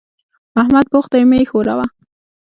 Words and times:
احمد 0.61 0.85
بوخت 0.93 1.09
دی؛ 1.13 1.23
مه 1.29 1.35
يې 1.39 1.45
ښوروه. 1.49 1.85